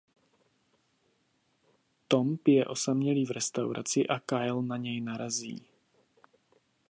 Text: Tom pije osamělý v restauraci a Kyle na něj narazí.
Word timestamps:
Tom 2.07 2.37
pije 2.37 2.65
osamělý 2.65 3.25
v 3.25 3.31
restauraci 3.31 4.07
a 4.07 4.19
Kyle 4.19 4.61
na 4.63 4.77
něj 4.77 5.01
narazí. 5.01 5.63